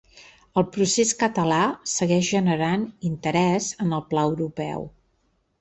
[0.59, 1.59] El procés català
[1.97, 4.91] segueix generant interès en el pla europeu.